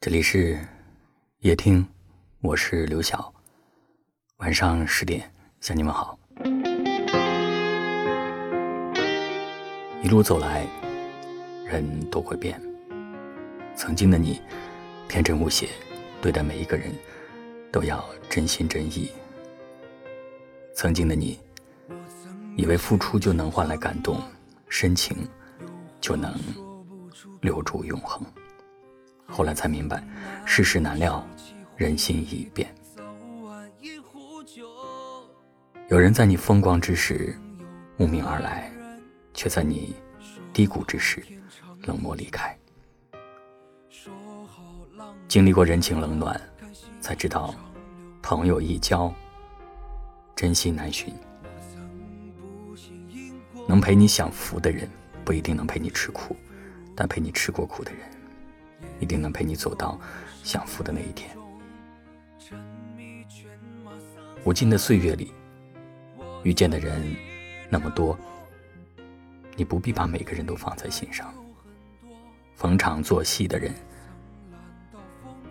[0.00, 0.56] 这里是
[1.40, 1.84] 夜听，
[2.40, 3.34] 我是刘晓。
[4.36, 5.28] 晚上十点
[5.60, 6.16] 向你们好。
[10.00, 10.64] 一路走来，
[11.66, 12.62] 人都会变。
[13.74, 14.40] 曾经的你，
[15.08, 15.68] 天真无邪，
[16.22, 16.94] 对待每一个人
[17.72, 19.10] 都要真心真意。
[20.76, 21.40] 曾经的你，
[22.56, 24.22] 以为付出就能换来感动，
[24.68, 25.28] 深情
[26.00, 26.32] 就能
[27.40, 28.24] 留住永恒。
[29.30, 30.02] 后来才明白，
[30.44, 31.24] 世事难料，
[31.76, 32.74] 人心易变。
[35.88, 37.34] 有人在你风光之时
[37.96, 38.70] 慕名而来，
[39.32, 39.94] 却在你
[40.52, 41.22] 低谷之时
[41.82, 42.58] 冷漠离开。
[45.28, 46.40] 经历过人情冷暖，
[47.00, 47.54] 才知道
[48.22, 49.12] 朋友易交，
[50.34, 51.14] 真心难寻。
[53.68, 54.88] 能陪你享福的人，
[55.24, 56.34] 不一定能陪你吃苦，
[56.96, 58.00] 但陪你吃过苦的人。
[59.00, 59.98] 一定能陪你走到
[60.42, 61.36] 享福的那一天。
[64.44, 65.32] 无尽的岁月里，
[66.42, 67.14] 遇见的人
[67.68, 68.16] 那么多，
[69.56, 71.32] 你不必把每个人都放在心上。
[72.54, 73.74] 逢场作戏的人，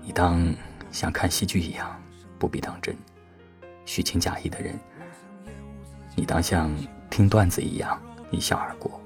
[0.01, 0.53] 你当
[0.91, 2.01] 像看戏剧一样，
[2.39, 2.95] 不必当真；
[3.85, 4.77] 虚情假意的人，
[6.15, 6.69] 你当像
[7.09, 8.99] 听段子一样，一笑而过。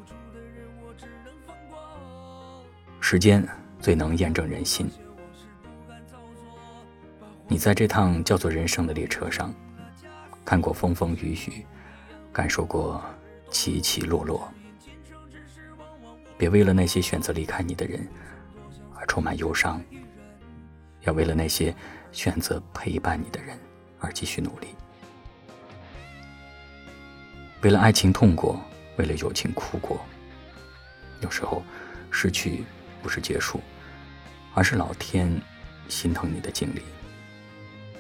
[3.00, 3.46] 时间。
[3.82, 4.90] 最能验证人心。
[7.48, 9.54] 你在这趟叫做人生的列车上，
[10.46, 11.66] 看过风风雨雨，
[12.32, 13.04] 感受过
[13.50, 14.50] 起起落落。
[16.38, 18.08] 别为了那些选择离开你的人
[18.96, 19.82] 而充满忧伤，
[21.02, 21.76] 要为了那些
[22.12, 23.58] 选择陪伴你的人
[24.00, 24.68] 而继续努力。
[27.62, 28.60] 为了爱情痛过，
[28.98, 30.00] 为了友情哭过。
[31.20, 31.62] 有时候，
[32.10, 32.64] 失去。
[33.02, 33.60] 不是结束，
[34.54, 35.30] 而是老天
[35.90, 36.82] 心疼你的经历。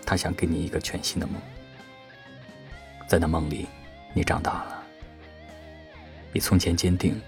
[0.05, 1.41] 他想给你一个全新的梦，
[3.07, 3.67] 在那梦里，
[4.13, 4.83] 你长大了，
[6.33, 7.19] 比从前坚定，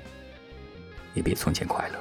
[1.14, 2.00] 也比从前快乐。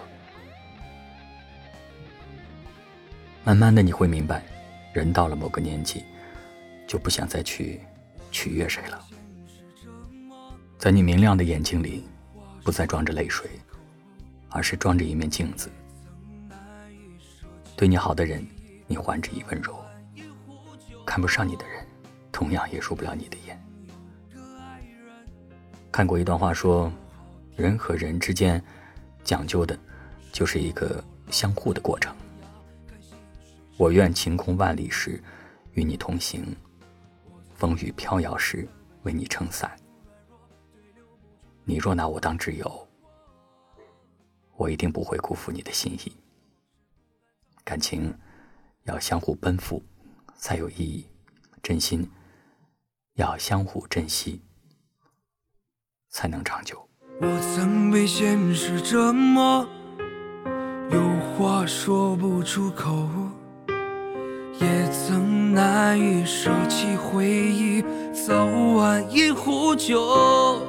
[3.44, 4.42] 慢慢的，你会明白，
[4.92, 6.04] 人到了某个年纪，
[6.86, 7.80] 就不想再去
[8.30, 9.04] 取悦谁了。
[10.78, 12.04] 在你明亮的眼睛里，
[12.64, 13.48] 不再装着泪水。
[14.52, 15.70] 而是装着一面镜子，
[17.74, 18.46] 对你好的人，
[18.86, 19.74] 你还之以温柔；
[21.06, 21.86] 看不上你的人，
[22.30, 23.58] 同样也入不了你的眼。
[25.90, 26.92] 看过一段话，说，
[27.56, 28.62] 人和人之间
[29.24, 29.78] 讲究的，
[30.32, 32.14] 就是一个相互的过程。
[33.78, 35.22] 我愿晴空万里时
[35.72, 36.44] 与你同行，
[37.54, 38.68] 风雨飘摇时
[39.02, 39.70] 为你撑伞。
[41.64, 42.88] 你若拿我当挚友。
[44.56, 46.12] 我一定不会辜负你的心意。
[47.64, 48.12] 感情
[48.84, 49.82] 要相互奔赴，
[50.36, 51.04] 才有意义；
[51.62, 52.10] 真心
[53.14, 54.42] 要相互珍惜，
[56.08, 56.88] 才能长久。
[57.20, 59.66] 我曾被现实折磨，
[60.90, 61.00] 有
[61.36, 63.08] 话说不出口，
[64.60, 70.66] 也曾难以舍弃回忆，早晚一壶酒，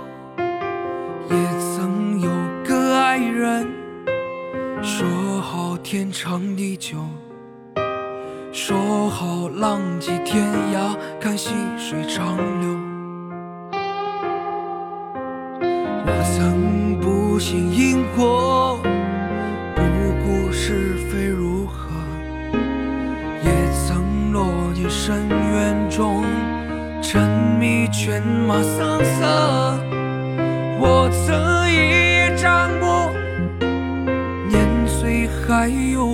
[5.83, 6.97] 天长地久，
[8.53, 12.79] 说好浪迹天涯，看细水长流。
[16.05, 18.79] 我曾不信因果，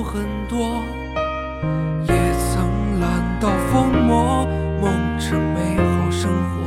[0.04, 0.84] 很多，
[2.08, 4.48] 也曾懒到疯魔，
[4.82, 6.60] 梦成美好生活。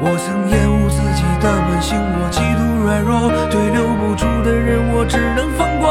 [0.00, 5.84] 我曾厌恶自己的本性，我极度软弱，对留不住的人，我只能放过。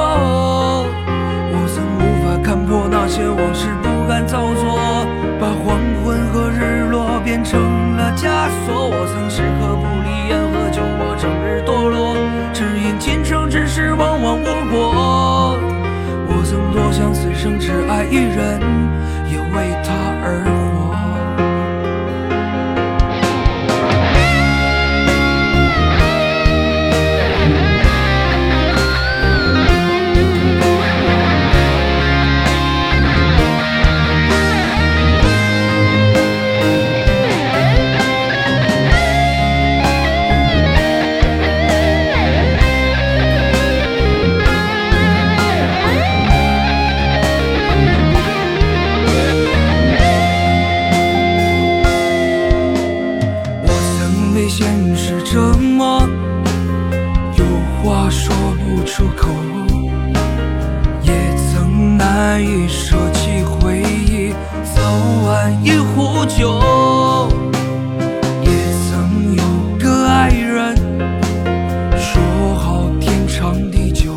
[1.56, 5.06] 我曾无法看破那些往事，不敢造作，
[5.40, 7.60] 把黄昏和日落变成
[7.98, 8.90] 了枷锁。
[8.90, 9.30] 我曾
[17.12, 18.62] 此生只爱一人，
[19.28, 20.46] 也为他而
[62.34, 64.34] 难以舍弃回忆，
[64.74, 64.82] 早
[65.24, 66.60] 晚一壶酒。
[68.42, 68.50] 也
[68.90, 69.44] 曾有
[69.78, 70.76] 个爱人，
[71.96, 74.16] 说好天长地久，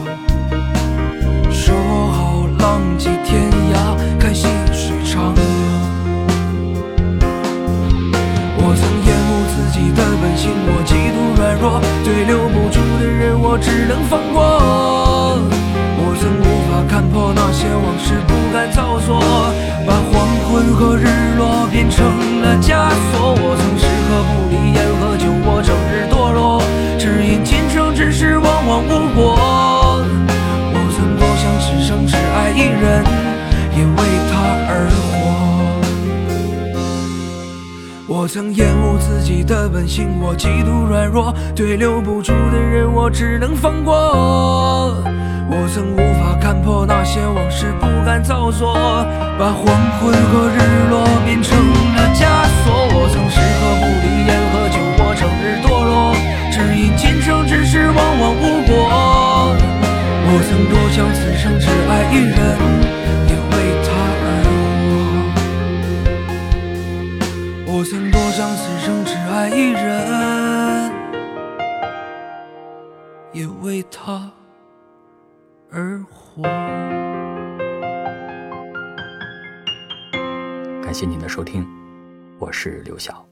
[1.51, 1.77] 说
[2.11, 5.45] 好浪迹天涯，看细水长流。
[8.57, 14.56] 我曾厌恶自己的本性，我极度软弱，对留不住的人，我只能放过。
[17.75, 19.21] 往事，不敢造作，
[19.87, 21.07] 把黄昏和日
[21.39, 22.05] 落变成
[22.43, 23.35] 了枷锁。
[23.39, 26.63] 我曾时刻不离烟和酒，我整日堕落，
[26.99, 29.37] 只因今生之事往往无果。
[30.73, 33.05] 我曾多想此生只爱一人，
[33.77, 33.99] 也为
[34.31, 34.35] 他
[34.69, 34.97] 而活。
[38.09, 44.97] 我曾厌恶自己的本性，我极度软弱，对留不住的人，我只能放过。
[45.49, 48.75] 我曾无法看破那些往事，不敢造作，
[49.39, 49.63] 把黄
[49.99, 50.59] 昏和日
[50.91, 52.27] 落变成了枷
[52.65, 52.75] 锁。
[52.91, 56.11] 我曾时刻不离烟和酒，我整日堕落，
[56.51, 59.55] 只因今生之事往往无果。
[60.29, 62.43] 我曾多想此生只爱一人，
[76.05, 76.43] 活。
[80.83, 81.67] 感谢您的收听，
[82.39, 83.27] 我是刘晓。